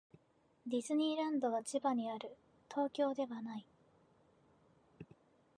[0.65, 2.35] ディズニーランドは千葉にある。
[2.73, 3.67] 東京ではない。